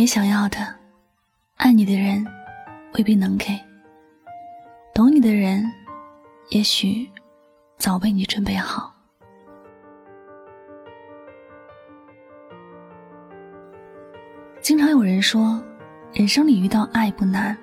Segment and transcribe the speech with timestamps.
[0.00, 0.56] 你想要的，
[1.56, 2.26] 爱你的人
[2.94, 3.48] 未必能给；
[4.94, 5.70] 懂你的人，
[6.48, 7.06] 也许
[7.76, 8.94] 早为你准备好。
[14.62, 15.62] 经常有人说，
[16.14, 17.54] 人生里遇到爱不难，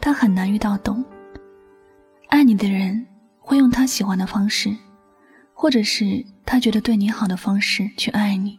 [0.00, 1.04] 但很难遇到懂。
[2.28, 3.06] 爱你的人
[3.40, 4.74] 会用他喜欢的方式，
[5.52, 8.58] 或者是他觉得对你好的方式去爱你，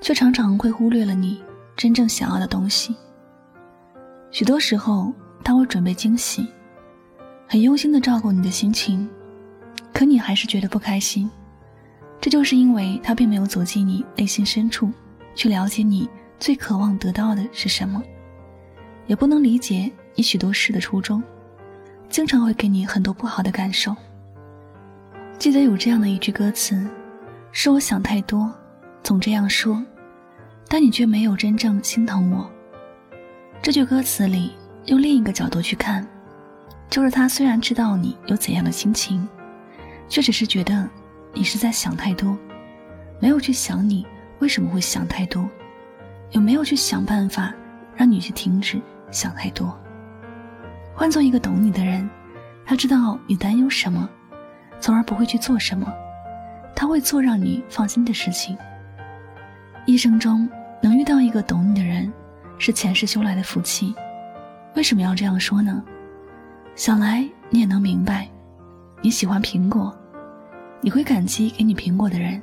[0.00, 1.40] 却常常会忽略了你
[1.76, 2.96] 真正想要的东西。
[4.30, 5.12] 许多时候，
[5.44, 6.46] 他会准备惊喜，
[7.46, 9.08] 很用心的照顾你的心情，
[9.92, 11.30] 可你还是觉得不开心。
[12.20, 14.90] 这就是因为他并没有走进你内心深处，
[15.34, 16.08] 去了解你。
[16.38, 18.02] 最渴望得到的是什么？
[19.06, 21.22] 也不能理解你许多事的初衷，
[22.10, 23.96] 经常会给你很多不好的感受。
[25.38, 26.86] 记得有这样的一句歌词
[27.52, 28.52] ：“是我想太多，
[29.02, 29.82] 总这样说，
[30.68, 32.50] 但你却没有真正心疼我。”
[33.62, 34.52] 这句歌词里，
[34.86, 36.06] 用另一个角度去看，
[36.88, 39.26] 就是他虽然知道你有怎样的心情，
[40.08, 40.88] 却只是觉得
[41.32, 42.36] 你是在想太多，
[43.20, 44.06] 没有去想你
[44.38, 45.48] 为什么会想太多。
[46.32, 47.54] 有没有去想办法
[47.94, 49.76] 让你去停止想太多？
[50.94, 52.08] 换做一个懂你的人，
[52.64, 54.08] 他知道你担忧什么，
[54.80, 55.92] 从而不会去做什么。
[56.74, 58.56] 他会做让你放心的事情。
[59.86, 60.48] 一生中
[60.82, 62.12] 能遇到一个懂你的人，
[62.58, 63.94] 是前世修来的福气。
[64.74, 65.82] 为什么要这样说呢？
[66.74, 68.28] 想来你也能明白。
[69.02, 69.94] 你喜欢苹果，
[70.80, 72.42] 你会感激给你苹果的人，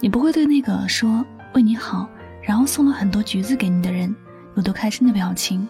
[0.00, 2.08] 你不会对那个说为你好。
[2.42, 4.14] 然后送了很多橘子给你的人，
[4.54, 5.66] 有多开心的表情。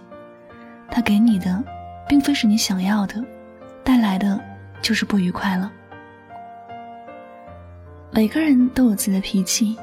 [0.91, 1.64] 他给你的，
[2.06, 3.25] 并非是你想要的，
[3.83, 4.39] 带来的
[4.83, 5.72] 就是不愉快了。
[8.12, 9.77] 每个人都有自己的脾气，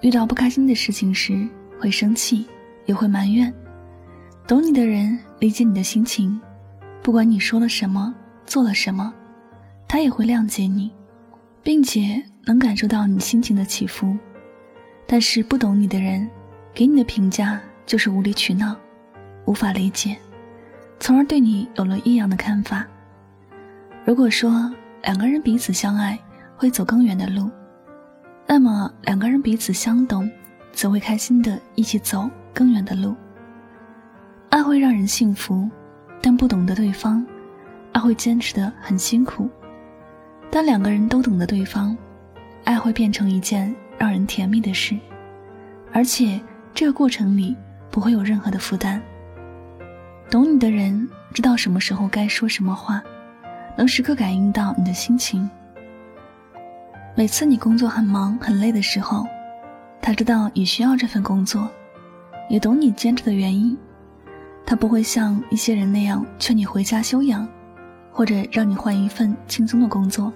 [0.00, 1.46] 遇到不开心的事情时
[1.78, 2.46] 会生气，
[2.86, 3.52] 也会埋怨。
[4.46, 6.40] 懂你的人理解你的心情，
[7.02, 8.14] 不管你说了什么，
[8.46, 9.12] 做了什么，
[9.86, 10.90] 他也会谅解你，
[11.62, 14.16] 并且能感受到你心情的起伏。
[15.06, 16.28] 但是不懂你的人，
[16.72, 18.74] 给你的评价就是无理取闹，
[19.44, 20.16] 无法理解，
[20.98, 22.86] 从而对你有了异样的看法。
[24.04, 26.18] 如果说两个人彼此相爱
[26.56, 27.50] 会走更远的路，
[28.52, 30.28] 那么两个人彼此相懂，
[30.72, 33.14] 则会开心的一起走更远的路。
[34.48, 35.70] 爱会让人幸福，
[36.20, 37.24] 但不懂得对方，
[37.92, 39.48] 爱会坚持的很辛苦。
[40.50, 41.96] 当两个人都懂得对方，
[42.64, 43.72] 爱会变成一件。
[43.96, 44.96] 让人甜蜜的事，
[45.92, 46.40] 而且
[46.72, 47.54] 这个过程里
[47.90, 48.98] 不会有任何的负担。
[50.30, 53.02] 懂你的人知道什么时候该说什么话，
[53.76, 55.48] 能时刻感应到你的心情。
[57.20, 59.26] 每次你工作很忙很累的时候，
[60.00, 61.68] 他知道你需要这份工作，
[62.48, 63.76] 也懂你坚持的原因。
[64.64, 67.46] 他不会像一些人那样劝你回家休养，
[68.10, 70.32] 或者让你换一份轻松的工作。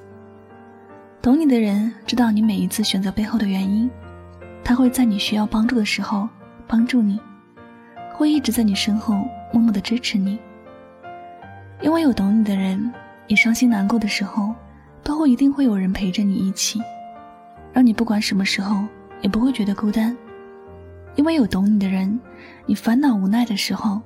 [1.22, 3.90] 懂你的人知道你每一次选择背后的原因，
[4.62, 6.28] 他会在你需要帮助的时候
[6.68, 7.18] 帮助你，
[8.12, 10.38] 会一直在你身后默默的支持你。
[11.80, 12.92] 因为有懂你的人，
[13.26, 14.54] 你伤心难过的时候，
[15.04, 16.80] 都会一定会有人陪着你一起，
[17.72, 18.82] 让你不管什么时候
[19.20, 20.16] 也不会觉得孤单。
[21.14, 22.18] 因为有懂你的人，
[22.66, 24.00] 你烦恼无奈的时候，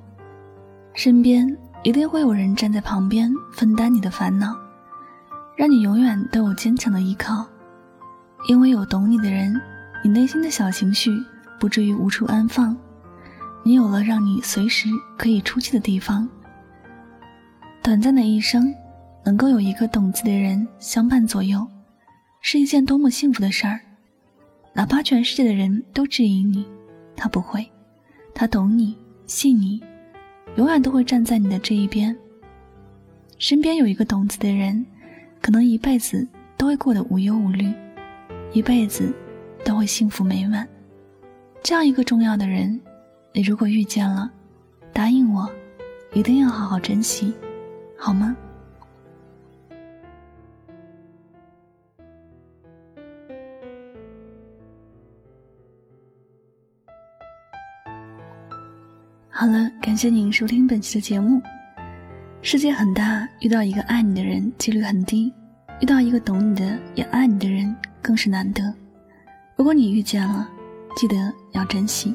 [0.93, 4.55] 身边一定会有人站在旁边分担你的烦恼。
[5.57, 7.45] 让你永远都有坚强的依靠，
[8.47, 9.53] 因为有懂你的人，
[10.05, 11.11] 你内心的小情绪
[11.59, 12.77] 不至于无处安放，
[13.65, 16.29] 你有了让你随时可以出气的地方。
[17.83, 18.73] 短暂的一生，
[19.29, 21.67] 能够有一个懂自己的人相伴左右，
[22.41, 23.79] 是一件多么幸福的事儿。
[24.73, 26.65] 哪怕全世界的人都质疑你，
[27.15, 27.71] 他不会，
[28.33, 28.97] 他懂你，
[29.27, 29.83] 信你，
[30.57, 32.17] 永远都会站在你的这一边。
[33.37, 34.83] 身边有一个懂自己的人。
[35.43, 37.71] 可能一辈子都会过得无忧无虑，
[38.53, 39.15] 一辈子
[39.63, 40.67] 都会幸福美满。
[41.63, 42.81] 这样一个重要的人，
[43.35, 44.31] 你如果遇见了，
[44.91, 45.49] 答应我，
[46.15, 47.35] 一定要好好珍惜，
[47.95, 48.35] 好吗？
[59.51, 61.41] 了，感谢您收听本期的节目。
[62.43, 65.33] 世界很大，遇到一个爱你的人几率很低，
[65.81, 68.63] 遇到一个懂你的也爱你的人更是难得。
[69.57, 70.49] 如果你遇见了，
[70.97, 72.15] 记得要珍惜。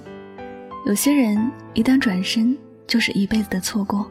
[0.85, 2.57] 有些人一旦转身，
[2.88, 4.09] 就是一辈子的错过。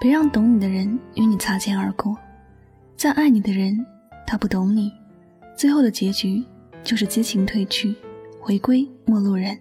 [0.00, 2.16] 别让懂你的人与你擦肩而过。
[2.96, 3.84] 再爱你的人，
[4.26, 4.92] 他不懂你，
[5.56, 6.44] 最后的结局
[6.82, 7.94] 就是激情褪去，
[8.40, 9.56] 回归陌路人。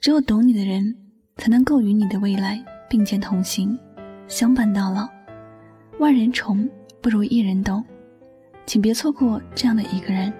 [0.00, 0.94] 只有懂你的人，
[1.38, 3.78] 才能够与你的未来并肩同行，
[4.26, 5.08] 相伴到老。
[5.98, 6.68] 万人宠
[7.00, 7.82] 不如一人懂，
[8.66, 10.32] 请别错过这样的一个人。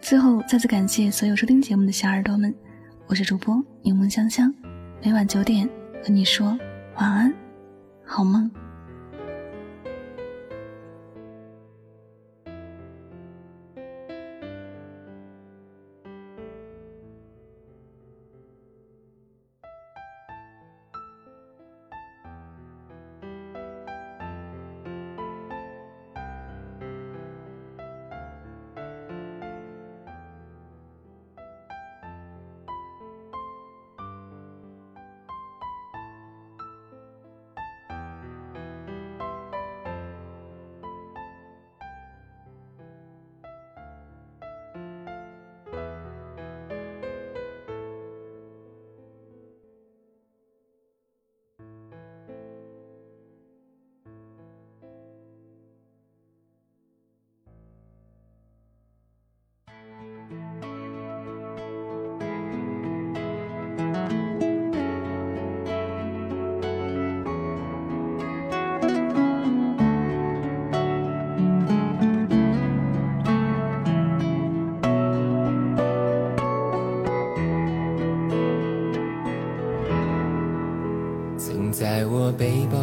[0.00, 2.54] 最后，再次感谢所有收听节目的小耳朵们，
[3.06, 4.54] 我是主播柠檬香香，
[5.02, 5.68] 每晚九点
[6.02, 6.58] 和你说
[6.96, 7.34] 晚安，
[8.04, 8.50] 好梦。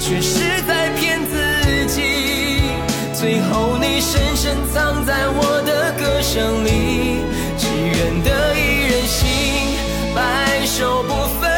[0.00, 2.02] 却是在骗自己。
[3.12, 7.22] 最后，你深深藏在我的歌声里，
[7.56, 9.78] 只愿得一人心，
[10.14, 11.50] 白首不分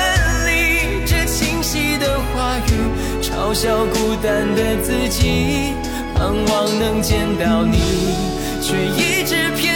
[0.47, 1.05] 离。
[1.05, 2.71] 这清晰的话语，
[3.21, 5.75] 嘲笑孤单的自己，
[6.15, 7.79] 盼望能见到你，
[8.63, 9.76] 却一直骗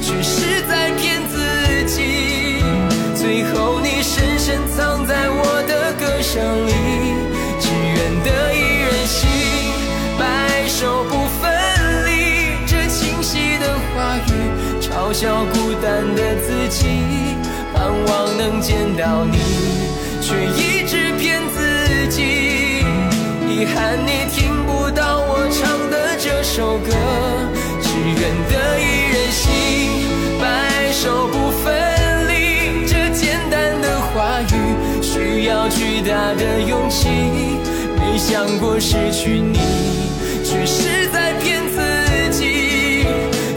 [0.00, 2.62] 却是在骗自己，
[3.14, 6.72] 最后你深深藏在我的歌声里，
[7.60, 9.28] 只愿得一人心，
[10.18, 11.50] 白首不分
[12.06, 12.08] 离。
[12.66, 14.30] 这清晰的话语，
[14.80, 16.86] 嘲笑孤单的自己，
[17.74, 19.38] 盼望能见到你，
[20.20, 22.84] 却一直骗自己。
[23.48, 26.92] 遗憾你听不到我唱的这首歌，
[35.48, 37.08] 要巨大的勇气
[37.96, 39.58] 没想过失去你
[40.44, 43.06] 却是在骗自己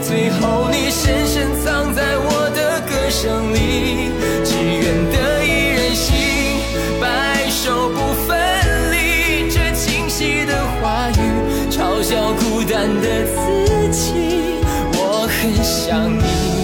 [0.00, 4.10] 最后你深深藏在我的歌声里
[4.42, 6.16] 只愿得一人心
[6.98, 8.38] 白首不分
[8.90, 14.56] 离这清晰的话语嘲笑孤单的自己
[14.94, 16.61] 我很想你。